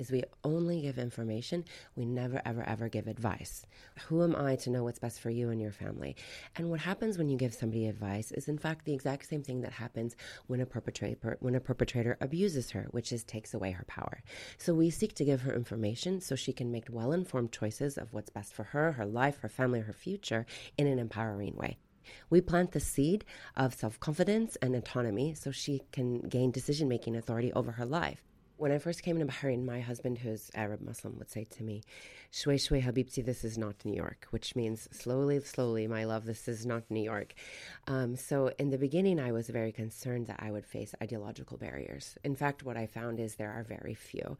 is 0.00 0.10
we 0.10 0.24
only 0.42 0.80
give 0.80 0.98
information. 0.98 1.64
We 1.94 2.06
never, 2.06 2.40
ever, 2.44 2.62
ever 2.66 2.88
give 2.88 3.06
advice. 3.06 3.66
Who 4.06 4.24
am 4.24 4.34
I 4.34 4.56
to 4.56 4.70
know 4.70 4.82
what's 4.84 4.98
best 4.98 5.20
for 5.20 5.30
you 5.30 5.50
and 5.50 5.60
your 5.60 5.72
family? 5.72 6.16
And 6.56 6.70
what 6.70 6.80
happens 6.80 7.18
when 7.18 7.28
you 7.28 7.36
give 7.36 7.54
somebody 7.54 7.86
advice 7.86 8.32
is, 8.32 8.48
in 8.48 8.58
fact, 8.58 8.86
the 8.86 8.94
exact 8.94 9.28
same 9.28 9.42
thing 9.42 9.60
that 9.60 9.72
happens 9.72 10.16
when 10.46 10.60
a 10.60 10.66
perpetrator 10.66 11.36
when 11.40 11.54
a 11.54 11.60
perpetrator 11.60 12.16
abuses 12.20 12.70
her, 12.70 12.88
which 12.90 13.12
is 13.12 13.22
takes 13.22 13.52
away 13.52 13.72
her 13.72 13.84
power. 13.86 14.22
So 14.56 14.72
we 14.74 14.90
seek 14.90 15.14
to 15.16 15.24
give 15.24 15.42
her 15.42 15.54
information 15.54 16.20
so 16.20 16.34
she 16.34 16.52
can 16.52 16.72
make 16.72 16.86
well 16.90 17.12
informed 17.12 17.52
choices 17.52 17.98
of 17.98 18.12
what's 18.14 18.30
best 18.30 18.54
for 18.54 18.64
her, 18.64 18.92
her 18.92 19.06
life, 19.06 19.38
her 19.40 19.48
family, 19.48 19.80
her 19.80 19.92
future 19.92 20.46
in 20.78 20.86
an 20.86 20.98
empowering 20.98 21.56
way. 21.56 21.76
We 22.30 22.40
plant 22.40 22.72
the 22.72 22.80
seed 22.80 23.24
of 23.56 23.74
self 23.74 24.00
confidence 24.00 24.56
and 24.62 24.74
autonomy 24.74 25.34
so 25.34 25.50
she 25.50 25.82
can 25.92 26.20
gain 26.20 26.50
decision 26.50 26.88
making 26.88 27.16
authority 27.16 27.52
over 27.52 27.72
her 27.72 27.86
life. 27.86 28.29
When 28.60 28.72
I 28.72 28.78
first 28.78 29.02
came 29.02 29.18
to 29.18 29.24
Bahrain, 29.24 29.64
my 29.64 29.80
husband, 29.80 30.18
who's 30.18 30.50
Arab 30.54 30.82
Muslim, 30.82 31.16
would 31.18 31.30
say 31.30 31.44
to 31.44 31.62
me, 31.62 31.82
Shway 32.30 32.56
Shway 32.56 32.82
Habibti, 32.82 33.24
this 33.24 33.42
is 33.42 33.56
not 33.56 33.86
New 33.86 33.94
York, 33.94 34.26
which 34.32 34.54
means 34.54 34.86
slowly, 34.92 35.40
slowly, 35.40 35.86
my 35.86 36.04
love, 36.04 36.26
this 36.26 36.46
is 36.46 36.66
not 36.66 36.82
New 36.90 37.02
York. 37.02 37.32
Um, 37.86 38.16
so 38.16 38.52
in 38.58 38.68
the 38.68 38.76
beginning, 38.76 39.18
I 39.18 39.32
was 39.32 39.48
very 39.48 39.72
concerned 39.72 40.26
that 40.26 40.40
I 40.42 40.50
would 40.50 40.66
face 40.66 40.94
ideological 41.02 41.56
barriers. 41.56 42.18
In 42.22 42.36
fact, 42.36 42.62
what 42.62 42.76
I 42.76 42.84
found 42.84 43.18
is 43.18 43.36
there 43.36 43.50
are 43.50 43.62
very 43.62 43.94
few. 43.94 44.36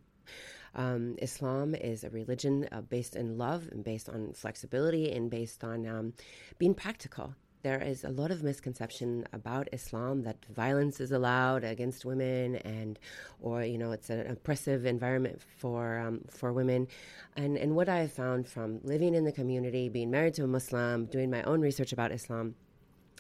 Um, 0.75 1.17
Islam 1.23 1.75
is 1.75 2.05
a 2.05 2.11
religion 2.11 2.69
uh, 2.71 2.83
based 2.83 3.17
in 3.17 3.39
love 3.39 3.71
and 3.73 3.83
based 3.83 4.11
on 4.11 4.35
flexibility 4.35 5.11
and 5.13 5.31
based 5.31 5.65
on 5.65 5.87
um, 5.87 6.13
being 6.59 6.75
practical 6.75 7.35
there 7.63 7.81
is 7.83 8.05
a 8.05 8.09
lot 8.09 8.31
of 8.31 8.43
misconception 8.43 9.27
about 9.33 9.69
Islam 9.73 10.23
that 10.23 10.45
violence 10.47 11.01
is 11.01 11.13
allowed 11.13 11.65
against 11.65 12.05
women 12.05 12.57
and 12.57 12.99
or 13.41 13.63
you 13.63 13.79
know 13.79 13.93
it's 13.93 14.11
an 14.11 14.27
oppressive 14.27 14.87
environment 14.87 15.41
for 15.59 15.99
um, 15.99 16.23
for 16.31 16.53
women. 16.53 16.89
And 17.37 17.57
and 17.57 17.77
what 17.77 17.89
I 17.89 17.99
have 17.99 18.13
found 18.13 18.49
from 18.49 18.81
living 18.83 19.15
in 19.15 19.25
the 19.25 19.33
community 19.33 19.89
being 19.89 20.11
married 20.11 20.35
to 20.35 20.45
a 20.45 20.47
Muslim 20.47 21.07
doing 21.07 21.31
my 21.31 21.43
own 21.43 21.61
research 21.61 21.93
about 21.93 22.13
Islam 22.13 22.55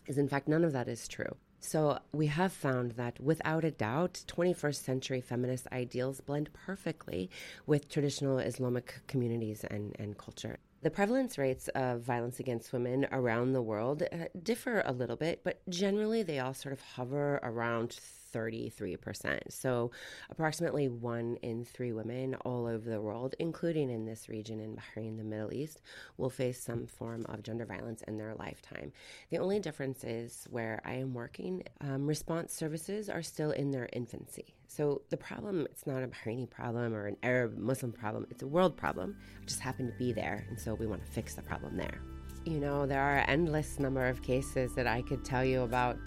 is 0.06 0.18
in 0.18 0.28
fact 0.28 0.48
none 0.48 0.64
of 0.64 0.72
that 0.72 0.88
is 0.88 1.06
true. 1.06 1.36
So 1.62 1.98
we 2.12 2.26
have 2.28 2.54
found 2.54 2.92
that 2.92 3.20
without 3.20 3.64
a 3.64 3.70
doubt 3.70 4.24
21st 4.26 4.82
century 4.82 5.20
feminist 5.20 5.66
ideals 5.70 6.22
blend 6.22 6.48
perfectly 6.54 7.28
with 7.66 7.90
traditional 7.90 8.38
Islamic 8.38 9.02
communities 9.06 9.62
and, 9.64 9.94
and 9.98 10.16
culture 10.16 10.58
the 10.82 10.90
prevalence 10.90 11.36
rates 11.36 11.68
of 11.68 12.00
violence 12.00 12.40
against 12.40 12.72
women 12.72 13.06
around 13.12 13.52
the 13.52 13.62
world 13.62 14.02
uh, 14.02 14.16
differ 14.42 14.82
a 14.86 14.92
little 14.92 15.16
bit, 15.16 15.42
but 15.44 15.60
generally 15.68 16.22
they 16.22 16.38
all 16.38 16.54
sort 16.54 16.72
of 16.72 16.80
hover 16.80 17.38
around 17.42 17.98
33%. 18.32 19.40
So, 19.50 19.90
approximately 20.30 20.88
one 20.88 21.36
in 21.42 21.64
three 21.64 21.92
women 21.92 22.34
all 22.44 22.66
over 22.66 22.88
the 22.88 23.00
world, 23.00 23.34
including 23.38 23.90
in 23.90 24.04
this 24.04 24.28
region 24.28 24.60
in 24.60 24.76
Bahrain, 24.76 25.16
the 25.16 25.24
Middle 25.24 25.52
East, 25.52 25.80
will 26.16 26.30
face 26.30 26.62
some 26.62 26.86
form 26.86 27.26
of 27.28 27.42
gender 27.42 27.64
violence 27.64 28.02
in 28.06 28.16
their 28.16 28.34
lifetime. 28.34 28.92
The 29.30 29.38
only 29.38 29.60
difference 29.60 30.04
is 30.04 30.46
where 30.50 30.80
I 30.84 30.94
am 30.94 31.14
working, 31.14 31.62
um, 31.80 32.06
response 32.06 32.52
services 32.52 33.08
are 33.08 33.22
still 33.22 33.50
in 33.50 33.70
their 33.70 33.88
infancy. 33.92 34.54
So, 34.68 35.02
the 35.10 35.16
problem, 35.16 35.66
it's 35.70 35.86
not 35.86 36.02
a 36.02 36.08
Bahraini 36.08 36.48
problem 36.48 36.94
or 36.94 37.06
an 37.06 37.16
Arab 37.22 37.58
Muslim 37.58 37.92
problem, 37.92 38.26
it's 38.30 38.42
a 38.42 38.46
world 38.46 38.76
problem. 38.76 39.16
Just 39.46 39.60
happen 39.60 39.86
to 39.86 39.98
be 39.98 40.12
there, 40.12 40.46
and 40.48 40.58
so 40.58 40.74
we 40.74 40.86
want 40.86 41.04
to 41.04 41.10
fix 41.10 41.34
the 41.34 41.42
problem 41.42 41.76
there. 41.76 42.00
You 42.44 42.58
know, 42.58 42.86
there 42.86 43.02
are 43.02 43.24
endless 43.28 43.78
number 43.78 44.06
of 44.06 44.22
cases 44.22 44.74
that 44.74 44.86
I 44.86 45.02
could 45.02 45.24
tell 45.24 45.44
you 45.44 45.60
about 45.60 45.98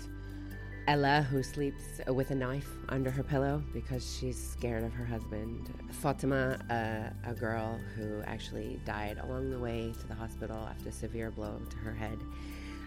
Ella, 0.85 1.21
who 1.21 1.41
sleeps 1.41 2.01
with 2.07 2.31
a 2.31 2.35
knife 2.35 2.67
under 2.89 3.09
her 3.09 3.23
pillow 3.23 3.63
because 3.73 4.17
she's 4.17 4.37
scared 4.37 4.83
of 4.83 4.91
her 4.91 5.05
husband. 5.05 5.73
Fatima, 5.91 6.59
uh, 6.69 7.29
a 7.29 7.33
girl 7.33 7.79
who 7.95 8.21
actually 8.23 8.81
died 8.83 9.17
along 9.19 9.49
the 9.49 9.57
way 9.59 9.93
to 9.97 10.07
the 10.07 10.13
hospital 10.13 10.57
after 10.69 10.89
a 10.89 10.91
severe 10.91 11.31
blow 11.31 11.61
to 11.69 11.77
her 11.77 11.93
head. 11.93 12.19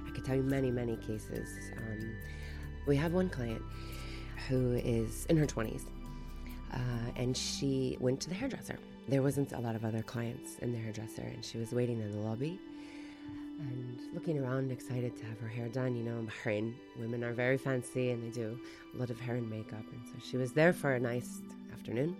I 0.07 0.11
could 0.11 0.27
tell 0.27 0.37
you 0.37 0.43
many, 0.43 0.71
many 0.71 0.97
cases. 0.99 1.49
Um, 1.79 2.15
we 2.87 2.97
have 2.97 3.15
one 3.15 3.31
client 3.31 3.63
who 4.47 4.75
is 4.75 5.25
in 5.27 5.39
her 5.39 5.47
20s, 5.47 5.85
uh, 6.75 6.79
and 7.17 7.35
she 7.35 7.97
went 7.99 8.21
to 8.21 8.29
the 8.29 8.35
hairdresser. 8.35 8.79
There 9.09 9.23
wasn't 9.23 9.53
a 9.53 9.59
lot 9.59 9.75
of 9.75 9.87
other 9.87 10.03
clients 10.03 10.59
in 10.59 10.71
the 10.71 10.79
hairdresser, 10.79 11.23
and 11.23 11.43
she 11.43 11.57
was 11.57 11.73
waiting 11.73 12.03
in 12.03 12.13
the 12.13 12.19
lobby 12.19 12.61
looking 14.17 14.39
around, 14.39 14.73
excited 14.73 15.15
to 15.15 15.25
have 15.27 15.39
her 15.39 15.47
hair 15.47 15.69
done. 15.69 15.95
You 15.95 16.03
know, 16.03 16.19
in 16.19 16.27
Bahrain, 16.27 16.75
women 16.99 17.23
are 17.23 17.33
very 17.33 17.59
fancy 17.59 18.11
and 18.11 18.25
they 18.25 18.35
do 18.35 18.59
a 18.95 18.99
lot 18.99 19.11
of 19.11 19.21
hair 19.21 19.37
and 19.37 19.49
makeup. 19.49 19.85
And 19.93 20.01
so 20.07 20.29
she 20.29 20.37
was 20.37 20.53
there 20.53 20.73
for 20.73 20.95
a 20.95 21.01
nice 21.01 21.43
afternoon. 21.73 22.17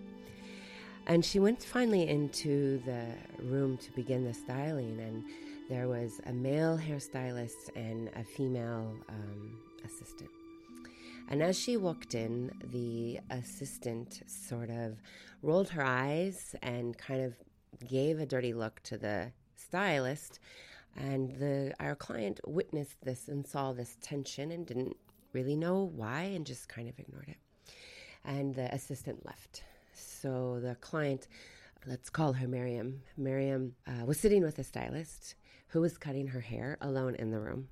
And 1.07 1.25
she 1.25 1.39
went 1.39 1.63
finally 1.63 2.07
into 2.07 2.79
the 2.85 3.05
room 3.41 3.77
to 3.77 3.91
begin 3.93 4.25
the 4.25 4.33
styling, 4.33 4.99
and 4.99 5.23
there 5.69 5.87
was 5.87 6.19
a 6.25 6.33
male 6.33 6.77
hairstylist 6.77 7.69
and 7.77 8.09
a 8.17 8.25
female 8.25 8.93
um, 9.07 9.57
assistant. 9.85 10.29
And 11.29 11.41
as 11.41 11.57
she 11.57 11.77
walked 11.77 12.13
in, 12.13 12.51
the 12.71 13.19
assistant 13.29 14.21
sort 14.27 14.69
of 14.69 14.97
rolled 15.41 15.69
her 15.69 15.83
eyes 15.83 16.55
and 16.61 16.97
kind 16.97 17.23
of 17.23 17.35
gave 17.87 18.19
a 18.19 18.25
dirty 18.25 18.53
look 18.53 18.81
to 18.83 18.97
the 18.97 19.31
stylist 19.55 20.39
and 20.97 21.31
the 21.39 21.73
our 21.79 21.95
client 21.95 22.39
witnessed 22.45 22.97
this 23.03 23.27
and 23.27 23.45
saw 23.45 23.71
this 23.71 23.97
tension 24.01 24.51
and 24.51 24.65
didn't 24.65 24.97
really 25.33 25.55
know 25.55 25.91
why 25.95 26.23
and 26.23 26.45
just 26.45 26.67
kind 26.67 26.89
of 26.89 26.99
ignored 26.99 27.27
it. 27.27 27.37
And 28.25 28.55
the 28.55 28.73
assistant 28.73 29.25
left. 29.25 29.63
So 29.93 30.59
the 30.59 30.75
client, 30.75 31.27
let's 31.85 32.09
call 32.09 32.33
her 32.33 32.47
Miriam, 32.47 33.01
Miriam 33.15 33.75
uh, 33.87 34.05
was 34.05 34.19
sitting 34.19 34.43
with 34.43 34.59
a 34.59 34.63
stylist 34.63 35.35
who 35.67 35.81
was 35.81 35.97
cutting 35.97 36.27
her 36.27 36.39
hair 36.39 36.77
alone 36.81 37.15
in 37.15 37.31
the 37.31 37.39
room. 37.39 37.67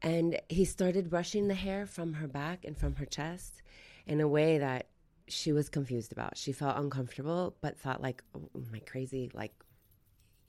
And 0.00 0.40
he 0.48 0.64
started 0.64 1.10
brushing 1.10 1.48
the 1.48 1.54
hair 1.54 1.86
from 1.86 2.14
her 2.14 2.26
back 2.26 2.64
and 2.64 2.76
from 2.76 2.96
her 2.96 3.04
chest 3.04 3.62
in 4.06 4.20
a 4.20 4.26
way 4.26 4.58
that 4.58 4.86
she 5.28 5.52
was 5.52 5.68
confused 5.68 6.12
about. 6.12 6.36
She 6.36 6.52
felt 6.52 6.76
uncomfortable, 6.76 7.54
but 7.60 7.78
thought 7.78 8.02
like, 8.02 8.22
oh, 8.34 8.48
am 8.54 8.70
I 8.74 8.80
crazy? 8.80 9.30
Like, 9.32 9.52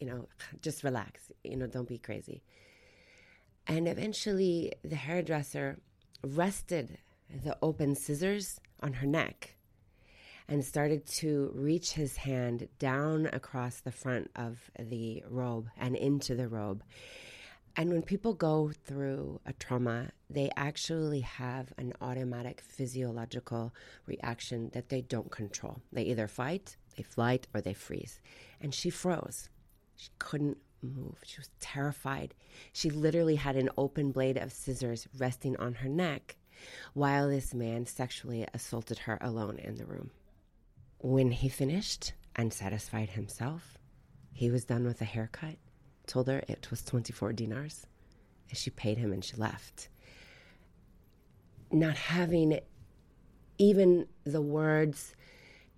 you 0.03 0.09
know, 0.09 0.27
just 0.61 0.83
relax, 0.83 1.31
you 1.43 1.55
know, 1.55 1.67
don't 1.67 1.87
be 1.87 1.97
crazy. 1.97 2.43
And 3.67 3.87
eventually 3.87 4.73
the 4.83 4.97
hairdresser 4.97 5.79
rested 6.21 6.97
the 7.43 7.57
open 7.61 7.95
scissors 7.95 8.59
on 8.81 8.93
her 8.93 9.07
neck 9.07 9.55
and 10.49 10.65
started 10.65 11.05
to 11.05 11.51
reach 11.55 11.93
his 11.93 12.17
hand 12.17 12.67
down 12.77 13.27
across 13.31 13.79
the 13.79 13.93
front 13.93 14.29
of 14.35 14.69
the 14.77 15.23
robe 15.29 15.69
and 15.77 15.95
into 15.95 16.35
the 16.35 16.49
robe. 16.49 16.83
And 17.77 17.89
when 17.89 18.01
people 18.03 18.33
go 18.33 18.71
through 18.85 19.39
a 19.45 19.53
trauma, 19.53 20.11
they 20.29 20.51
actually 20.57 21.21
have 21.21 21.73
an 21.77 21.93
automatic 22.01 22.61
physiological 22.61 23.73
reaction 24.05 24.69
that 24.73 24.89
they 24.89 25.01
don't 25.01 25.31
control. 25.31 25.81
They 25.93 26.03
either 26.03 26.27
fight, 26.27 26.75
they 26.97 27.03
flight, 27.03 27.47
or 27.53 27.61
they 27.61 27.73
freeze. 27.73 28.19
And 28.61 28.75
she 28.75 28.89
froze. 28.89 29.49
She 29.95 30.09
couldn't 30.19 30.57
move. 30.81 31.17
She 31.25 31.39
was 31.39 31.49
terrified. 31.59 32.33
She 32.71 32.89
literally 32.89 33.35
had 33.35 33.55
an 33.55 33.69
open 33.77 34.11
blade 34.11 34.37
of 34.37 34.51
scissors 34.51 35.07
resting 35.17 35.55
on 35.57 35.75
her 35.75 35.89
neck 35.89 36.35
while 36.93 37.29
this 37.29 37.53
man 37.53 37.85
sexually 37.85 38.45
assaulted 38.53 38.99
her 38.99 39.17
alone 39.21 39.59
in 39.59 39.75
the 39.75 39.85
room. 39.85 40.11
When 40.99 41.31
he 41.31 41.49
finished 41.49 42.13
and 42.35 42.53
satisfied 42.53 43.11
himself, 43.11 43.77
he 44.31 44.49
was 44.49 44.65
done 44.65 44.85
with 44.85 44.99
the 44.99 45.05
haircut, 45.05 45.57
told 46.07 46.27
her 46.27 46.43
it 46.47 46.69
was 46.69 46.83
24 46.83 47.33
dinars, 47.33 47.85
and 48.49 48.57
she 48.57 48.69
paid 48.69 48.97
him 48.97 49.11
and 49.11 49.23
she 49.23 49.35
left. 49.35 49.89
Not 51.71 51.97
having 51.97 52.59
even 53.57 54.07
the 54.23 54.41
words 54.41 55.15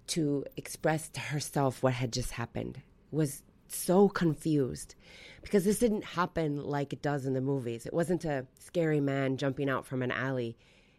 to 0.08 0.46
express 0.56 1.10
to 1.10 1.20
herself 1.20 1.82
what 1.82 1.94
had 1.94 2.14
just 2.14 2.32
happened 2.32 2.82
was 3.12 3.44
so 3.76 4.10
confused 4.10 4.96
because 5.42 5.64
this 5.64 5.80
didn't 5.80 6.04
happen 6.04 6.64
like 6.64 6.94
it 6.94 7.02
does 7.02 7.26
in 7.26 7.34
the 7.34 7.42
movies. 7.42 7.86
It 7.86 7.94
wasn't 7.94 8.26
a 8.26 8.48
scary 8.60 9.00
man 9.00 9.38
jumping 9.38 9.70
out 9.70 9.86
from 9.86 10.02
an 10.02 10.12
alley. 10.12 10.58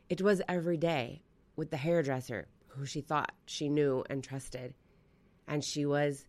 It 0.08 0.22
was 0.22 0.40
every 0.48 0.76
day 0.76 1.22
with 1.56 1.70
the 1.70 1.76
hairdresser 1.76 2.46
who 2.68 2.86
she 2.86 3.00
thought 3.00 3.32
she 3.46 3.68
knew 3.68 4.04
and 4.08 4.22
trusted. 4.22 4.74
And 5.48 5.64
she 5.64 5.86
was 5.86 6.24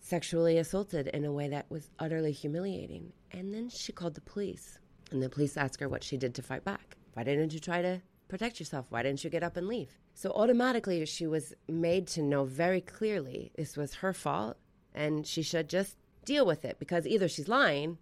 sexually 0.00 0.58
assaulted 0.58 1.08
in 1.08 1.24
a 1.24 1.32
way 1.32 1.48
that 1.48 1.70
was 1.70 1.90
utterly 1.98 2.32
humiliating. 2.32 3.12
And 3.32 3.52
then 3.52 3.68
she 3.68 3.92
called 3.92 4.14
the 4.14 4.20
police. 4.20 4.78
And 5.10 5.22
the 5.22 5.28
police 5.28 5.56
asked 5.56 5.80
her 5.80 5.88
what 5.88 6.04
she 6.04 6.16
did 6.16 6.34
to 6.36 6.42
fight 6.42 6.64
back. 6.64 6.96
Why 7.14 7.24
didn't 7.24 7.52
you 7.52 7.60
try 7.60 7.82
to 7.82 8.00
protect 8.28 8.58
yourself? 8.58 8.86
Why 8.90 9.02
didn't 9.02 9.24
you 9.24 9.30
get 9.30 9.42
up 9.42 9.56
and 9.56 9.66
leave? 9.66 9.98
So 10.14 10.30
automatically, 10.30 11.04
she 11.06 11.26
was 11.26 11.52
made 11.68 12.06
to 12.08 12.22
know 12.22 12.44
very 12.44 12.80
clearly 12.80 13.52
this 13.56 13.76
was 13.76 13.94
her 13.94 14.12
fault 14.12 14.56
and 14.94 15.26
she 15.26 15.42
should 15.42 15.68
just 15.68 15.96
deal 16.24 16.46
with 16.46 16.64
it 16.64 16.78
because 16.78 17.06
either 17.06 17.28
she's 17.28 17.48
lying 17.48 17.98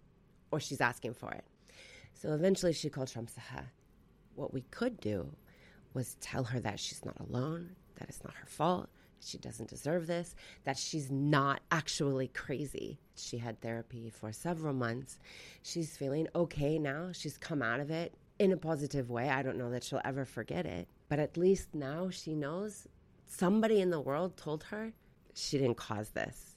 or 0.51 0.59
she's 0.59 0.81
asking 0.81 1.13
for 1.13 1.31
it. 1.31 1.43
So 2.13 2.33
eventually 2.33 2.73
she 2.73 2.89
called 2.89 3.09
Shamsaha. 3.09 3.65
What 4.35 4.53
we 4.53 4.61
could 4.71 4.99
do 4.99 5.29
was 5.93 6.15
tell 6.21 6.43
her 6.45 6.59
that 6.59 6.79
she's 6.79 7.03
not 7.05 7.19
alone, 7.19 7.75
that 7.95 8.09
it's 8.09 8.23
not 8.23 8.33
her 8.35 8.47
fault, 8.47 8.89
she 9.19 9.37
doesn't 9.37 9.69
deserve 9.69 10.07
this, 10.07 10.35
that 10.63 10.77
she's 10.77 11.09
not 11.09 11.61
actually 11.71 12.27
crazy. 12.29 12.99
She 13.15 13.37
had 13.37 13.61
therapy 13.61 14.09
for 14.09 14.31
several 14.31 14.73
months. 14.73 15.19
She's 15.61 15.95
feeling 15.95 16.27
okay 16.35 16.77
now. 16.77 17.09
She's 17.13 17.37
come 17.37 17.61
out 17.61 17.79
of 17.79 17.89
it 17.91 18.13
in 18.39 18.51
a 18.51 18.57
positive 18.57 19.09
way. 19.09 19.29
I 19.29 19.41
don't 19.41 19.57
know 19.57 19.71
that 19.71 19.83
she'll 19.83 20.01
ever 20.03 20.25
forget 20.25 20.65
it, 20.65 20.87
But 21.09 21.19
at 21.19 21.37
least 21.37 21.69
now 21.73 22.09
she 22.09 22.35
knows 22.35 22.87
somebody 23.25 23.81
in 23.81 23.91
the 23.91 23.99
world 24.01 24.35
told 24.35 24.63
her 24.65 24.93
she 25.33 25.57
didn't 25.57 25.77
cause 25.77 26.09
this 26.09 26.52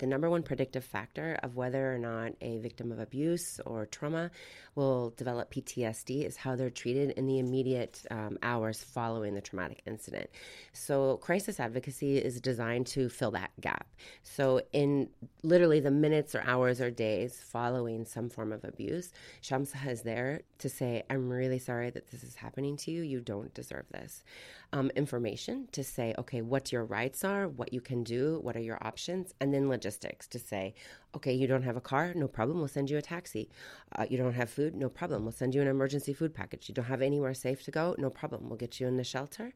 the 0.00 0.06
number 0.06 0.28
one 0.28 0.42
predictive 0.42 0.84
factor 0.84 1.38
of 1.42 1.56
whether 1.56 1.94
or 1.94 1.98
not 1.98 2.32
a 2.40 2.58
victim 2.58 2.90
of 2.90 2.98
abuse 2.98 3.60
or 3.66 3.84
trauma 3.84 4.30
will 4.74 5.10
develop 5.10 5.52
PTSD 5.52 6.24
is 6.24 6.36
how 6.36 6.56
they're 6.56 6.70
treated 6.70 7.10
in 7.10 7.26
the 7.26 7.38
immediate 7.38 8.02
um, 8.10 8.38
hours 8.42 8.82
following 8.82 9.34
the 9.34 9.40
traumatic 9.42 9.82
incident. 9.86 10.30
So, 10.72 11.18
crisis 11.18 11.60
advocacy 11.60 12.16
is 12.16 12.40
designed 12.40 12.86
to 12.88 13.10
fill 13.10 13.32
that 13.32 13.50
gap. 13.60 13.86
So, 14.22 14.62
in 14.72 15.10
literally 15.42 15.80
the 15.80 15.90
minutes 15.90 16.34
or 16.34 16.42
hours 16.46 16.80
or 16.80 16.90
days 16.90 17.38
following 17.52 18.06
some 18.06 18.30
form 18.30 18.52
of 18.52 18.64
abuse, 18.64 19.12
Shamsaha 19.42 19.90
is 19.90 20.02
there 20.02 20.40
to 20.58 20.68
say, 20.70 21.02
I'm 21.10 21.28
really 21.28 21.58
sorry 21.58 21.90
that 21.90 22.10
this 22.10 22.24
is 22.24 22.36
happening 22.36 22.76
to 22.78 22.90
you. 22.90 23.02
You 23.02 23.20
don't 23.20 23.52
deserve 23.52 23.84
this. 23.90 24.24
Um, 24.72 24.90
information 24.94 25.68
to 25.72 25.82
say, 25.82 26.14
okay, 26.16 26.42
what 26.42 26.70
your 26.70 26.84
rights 26.84 27.24
are, 27.24 27.48
what 27.48 27.72
you 27.72 27.80
can 27.80 28.04
do, 28.04 28.38
what 28.42 28.56
are 28.56 28.60
your 28.60 28.78
options, 28.80 29.34
and 29.40 29.52
then 29.52 29.68
logistics 29.68 29.89
logistics 29.90 30.28
to 30.28 30.38
say, 30.38 30.74
okay, 31.16 31.32
you 31.32 31.46
don't 31.48 31.64
have 31.64 31.76
a 31.76 31.80
car, 31.80 32.12
no 32.14 32.28
problem, 32.28 32.58
we'll 32.58 32.68
send 32.68 32.88
you 32.88 32.96
a 32.96 33.02
taxi. 33.02 33.48
Uh, 33.96 34.06
you 34.08 34.16
don't 34.16 34.34
have 34.34 34.48
food, 34.48 34.74
no 34.76 34.88
problem, 34.88 35.24
we'll 35.24 35.32
send 35.32 35.54
you 35.54 35.60
an 35.60 35.66
emergency 35.66 36.12
food 36.12 36.32
package. 36.32 36.68
You 36.68 36.74
don't 36.74 36.84
have 36.84 37.02
anywhere 37.02 37.34
safe 37.34 37.64
to 37.64 37.70
go, 37.72 37.96
no 37.98 38.10
problem, 38.10 38.48
we'll 38.48 38.56
get 38.56 38.78
you 38.78 38.86
in 38.86 38.96
the 38.96 39.04
shelter, 39.04 39.52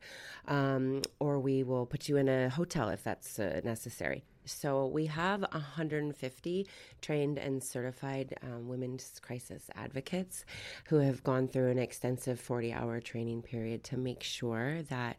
um, 0.48 1.02
or 1.20 1.38
we 1.38 1.62
will 1.62 1.86
put 1.86 2.08
you 2.08 2.16
in 2.16 2.28
a 2.28 2.48
hotel 2.48 2.88
if 2.88 3.04
that's 3.04 3.38
uh, 3.38 3.60
necessary. 3.64 4.24
So 4.46 4.86
we 4.88 5.06
have 5.06 5.40
150 5.40 6.66
trained 7.00 7.38
and 7.38 7.62
certified 7.62 8.36
um, 8.42 8.68
women's 8.68 9.18
crisis 9.22 9.70
advocates 9.74 10.44
who 10.88 10.96
have 10.96 11.22
gone 11.22 11.48
through 11.48 11.70
an 11.70 11.78
extensive 11.78 12.38
40-hour 12.46 13.00
training 13.00 13.40
period 13.40 13.84
to 13.84 13.96
make 13.96 14.22
sure 14.22 14.82
that 14.90 15.16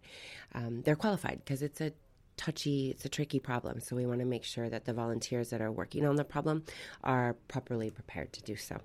um, 0.53 0.83
they're 0.83 0.95
qualified 0.95 1.39
because 1.43 1.63
it's 1.63 1.81
a 1.81 1.91
touchy, 2.37 2.91
it's 2.91 3.05
a 3.05 3.09
tricky 3.09 3.39
problem. 3.39 3.79
So 3.79 3.95
we 3.95 4.05
want 4.05 4.19
to 4.19 4.25
make 4.25 4.43
sure 4.43 4.69
that 4.69 4.85
the 4.85 4.93
volunteers 4.93 5.49
that 5.49 5.61
are 5.61 5.71
working 5.71 6.05
on 6.05 6.15
the 6.15 6.23
problem 6.23 6.63
are 7.03 7.35
properly 7.47 7.89
prepared 7.89 8.33
to 8.33 8.43
do 8.43 8.55
so. 8.55 8.79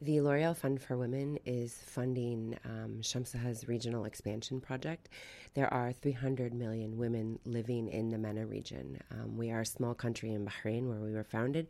The 0.00 0.20
L'Oreal 0.20 0.54
Fund 0.54 0.82
for 0.82 0.98
Women 0.98 1.38
is 1.46 1.72
funding 1.86 2.58
um, 2.64 2.98
Shamsaha's 3.00 3.68
regional 3.68 4.04
expansion 4.04 4.60
project. 4.60 5.08
There 5.54 5.72
are 5.72 5.92
300 5.92 6.52
million 6.52 6.98
women 6.98 7.38
living 7.44 7.88
in 7.88 8.10
the 8.10 8.18
MENA 8.18 8.46
region. 8.46 9.00
Um, 9.10 9.36
we 9.36 9.50
are 9.50 9.60
a 9.60 9.66
small 9.66 9.94
country 9.94 10.34
in 10.34 10.44
Bahrain 10.44 10.88
where 10.88 10.98
we 10.98 11.12
were 11.12 11.24
founded, 11.24 11.68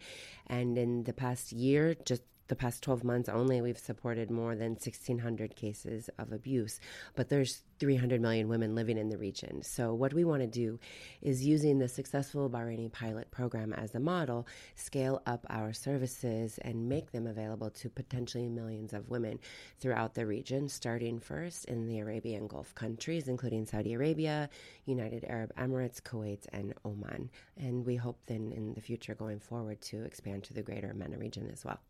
and 0.49 0.77
in 0.77 1.05
the 1.05 1.13
past 1.13 1.53
year, 1.53 1.95
just 2.05 2.23
the 2.49 2.57
past 2.57 2.83
12 2.83 3.05
months 3.05 3.29
only, 3.29 3.61
we've 3.61 3.79
supported 3.79 4.31
more 4.31 4.55
than 4.55 4.73
1,600 4.73 5.57
cases 5.57 6.11
of 6.19 6.33
abuse. 6.33 6.79
But 7.15 7.29
there's 7.29 7.63
300 7.81 8.21
million 8.21 8.49
women 8.49 8.75
living 8.75 8.99
in 8.99 9.09
the 9.09 9.19
region. 9.19 9.63
So, 9.63 9.95
what 9.95 10.13
we 10.13 10.25
want 10.25 10.43
to 10.43 10.47
do 10.47 10.79
is 11.23 11.45
using 11.45 11.79
the 11.79 11.89
successful 11.89 12.49
Bahraini 12.49 12.93
pilot 12.93 13.31
program 13.31 13.73
as 13.73 13.95
a 13.95 14.01
model, 14.01 14.47
scale 14.75 15.23
up 15.27 15.47
our 15.51 15.73
services 15.73 16.59
and 16.63 16.89
make 16.89 17.13
them 17.13 17.27
available 17.27 17.71
to 17.71 17.89
potentially 17.89 18.49
millions 18.49 18.93
of 18.93 19.09
women 19.09 19.39
throughout 19.81 20.15
the 20.15 20.27
region, 20.27 20.69
starting 20.69 21.19
first 21.19 21.65
in 21.65 21.87
the 21.87 21.99
Arabian 21.99 22.47
Gulf 22.47 22.75
countries, 22.75 23.29
including 23.29 23.67
Saudi 23.67 23.95
Arabia, 23.95 24.49
United 24.85 25.25
Arab 25.29 25.55
Emirates, 25.57 26.01
Kuwait, 26.01 26.47
and 26.53 26.75
Oman. 26.85 27.31
And 27.57 27.85
we 27.85 27.97
hope 27.97 28.19
then 28.27 28.53
in 28.53 28.75
the 28.75 28.81
future 28.81 29.15
going 29.15 29.41
forward 29.41 29.81
to 29.83 30.05
expand 30.05 30.45
to 30.45 30.55
the 30.55 30.63
greater 30.63 30.95
MENA 30.95 31.19
region 31.19 31.49
as 31.53 31.65
well. 31.65 31.81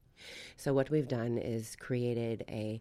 So, 0.57 0.73
what 0.73 0.91
we've 0.91 1.09
done 1.09 1.39
is 1.39 1.77
created 1.77 2.45
a 2.49 2.81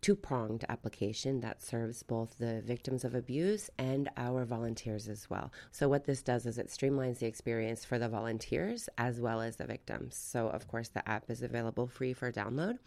two 0.00 0.14
pronged 0.14 0.64
application 0.68 1.40
that 1.40 1.60
serves 1.60 2.02
both 2.02 2.38
the 2.38 2.62
victims 2.64 3.04
of 3.04 3.14
abuse 3.14 3.70
and 3.78 4.08
our 4.16 4.44
volunteers 4.44 5.08
as 5.08 5.28
well. 5.28 5.52
So, 5.72 5.88
what 5.88 6.04
this 6.04 6.22
does 6.22 6.46
is 6.46 6.58
it 6.58 6.68
streamlines 6.68 7.18
the 7.18 7.26
experience 7.26 7.84
for 7.84 7.98
the 7.98 8.08
volunteers 8.08 8.88
as 8.98 9.20
well 9.20 9.40
as 9.40 9.56
the 9.56 9.66
victims. 9.66 10.16
So, 10.16 10.48
of 10.48 10.68
course, 10.68 10.88
the 10.88 11.06
app 11.08 11.30
is 11.30 11.42
available 11.42 11.86
free 11.86 12.12
for 12.12 12.30
download. 12.30 12.78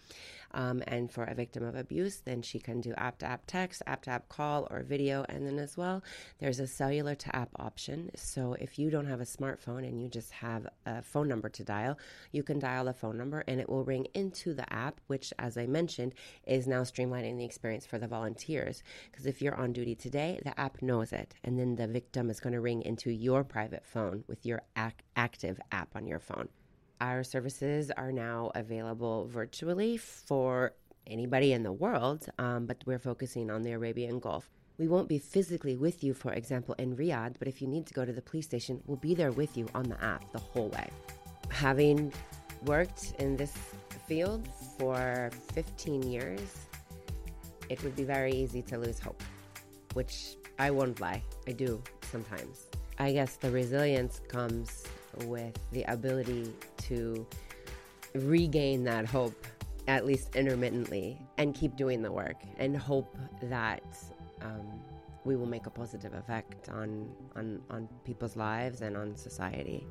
Um, 0.52 0.84
and 0.88 1.12
for 1.12 1.24
a 1.24 1.36
victim 1.36 1.64
of 1.64 1.76
abuse, 1.76 2.22
then 2.26 2.42
she 2.42 2.60
can 2.60 2.82
do 2.82 2.94
app 2.98 3.20
to 3.20 3.26
app 3.26 3.44
text, 3.48 3.82
app 3.86 4.04
to 4.04 4.12
app 4.12 4.30
call, 4.30 4.68
or 4.72 4.84
video. 4.84 5.26
And 5.30 5.46
then 5.46 5.60
as 5.60 5.78
well, 5.78 6.04
there's 6.40 6.60
a 6.60 6.68
cellular 6.68 7.16
to 7.16 7.36
app 7.36 7.50
option. 7.58 8.12
So, 8.16 8.54
if 8.60 8.80
you 8.80 8.90
don't 8.90 9.08
have 9.08 9.22
a 9.22 9.26
smartphone 9.26 9.88
and 9.88 10.02
you 10.02 10.08
just 10.08 10.32
have 10.32 10.68
a 10.86 11.02
phone 11.02 11.28
number 11.28 11.50
to 11.50 11.64
dial, 11.64 11.98
you 12.32 12.44
can 12.44 12.60
dial 12.60 12.86
the 12.86 12.94
phone 12.94 13.18
number 13.18 13.44
and 13.48 13.60
it 13.60 13.70
will 13.70 13.84
ring 13.84 14.08
into 14.14 14.54
the 14.54 14.72
app, 14.74 15.00
which, 15.08 15.34
as 15.40 15.58
I 15.58 15.66
mentioned, 15.66 16.14
is 16.46 16.68
now 16.68 16.82
streamlining 16.82 17.38
the 17.38 17.46
experience 17.46 17.86
for 17.86 17.98
the 17.98 18.08
volunteers. 18.08 18.84
Because 19.12 19.26
if 19.26 19.42
you're 19.42 19.56
on 19.56 19.74
duty 19.74 19.96
today, 19.96 20.40
the 20.44 20.60
app 20.60 20.82
knows 20.82 21.14
it, 21.14 21.36
and 21.44 21.60
then 21.60 21.76
the 21.76 21.88
victim 21.88 22.30
is 22.30 22.40
going 22.40 22.54
to 22.54 22.62
ring 22.62 22.82
into 22.82 23.12
your 23.12 23.44
private 23.44 23.86
phone 23.86 24.24
with 24.28 24.46
your 24.46 24.62
ac- 24.78 24.96
active 25.16 25.60
app 25.72 25.96
on 25.96 26.08
your 26.08 26.20
phone. 26.20 26.50
Our 27.02 27.24
services 27.24 27.92
are 27.92 28.12
now 28.12 28.52
available 28.56 29.26
virtually 29.28 29.96
for 29.96 30.74
anybody 31.08 31.54
in 31.54 31.64
the 31.64 31.72
world, 31.72 32.28
um, 32.38 32.66
but 32.66 32.84
we're 32.86 33.00
focusing 33.00 33.50
on 33.50 33.64
the 33.64 33.72
Arabian 33.72 34.20
Gulf. 34.20 34.50
We 34.78 34.90
won't 34.90 35.08
be 35.08 35.18
physically 35.18 35.78
with 35.78 36.04
you, 36.04 36.14
for 36.14 36.34
example, 36.34 36.76
in 36.78 36.98
Riyadh, 36.98 37.36
but 37.40 37.48
if 37.48 37.62
you 37.62 37.70
need 37.70 37.86
to 37.88 37.94
go 37.94 38.04
to 38.04 38.12
the 38.12 38.22
police 38.22 38.48
station, 38.48 38.82
we'll 38.86 38.98
be 38.98 39.16
there 39.16 39.32
with 39.32 39.56
you 39.56 39.70
on 39.74 39.84
the 39.84 40.02
app 40.04 40.30
the 40.34 40.40
whole 40.40 40.68
way. 40.70 40.90
Having 41.50 42.12
worked 42.66 43.14
in 43.20 43.38
this 43.38 43.56
field 44.06 44.50
for 44.78 45.32
15 45.54 46.04
years, 46.04 46.42
it 47.70 47.82
would 47.82 47.96
be 47.96 48.04
very 48.04 48.34
easy 48.34 48.62
to 48.64 48.78
lose 48.78 49.00
hope, 49.00 49.24
which 49.94 50.36
I 50.58 50.70
won't 50.70 51.00
lie, 51.00 51.24
I 51.48 51.54
do 51.54 51.82
sometimes. 52.12 52.66
I 52.98 53.14
guess 53.14 53.38
the 53.38 53.52
resilience 53.52 54.20
comes 54.28 54.84
with 55.26 55.58
the 55.72 55.84
ability 55.84 56.54
to 56.78 57.26
regain 58.16 58.84
that 58.84 59.06
hope, 59.06 59.46
at 59.88 60.06
least 60.06 60.36
intermittently, 60.36 61.20
and 61.38 61.54
keep 61.54 61.76
doing 61.76 62.02
the 62.02 62.12
work 62.12 62.38
and 62.58 62.76
hope 62.76 63.18
that 63.44 63.84
um, 64.42 64.80
we 65.26 65.36
will 65.36 65.46
make 65.46 65.66
a 65.66 65.70
positive 65.70 66.14
effect 66.14 66.70
on, 66.70 67.10
on, 67.36 67.62
on 67.70 67.88
people's 68.04 68.36
lives 68.36 68.82
and 68.82 68.96
on 68.96 69.16
society. 69.16 69.86